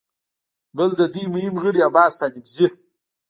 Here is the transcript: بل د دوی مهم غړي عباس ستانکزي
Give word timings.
بل 0.77 0.89
د 0.99 1.01
دوی 1.13 1.25
مهم 1.35 1.55
غړي 1.63 1.79
عباس 1.87 2.11
ستانکزي 2.17 2.67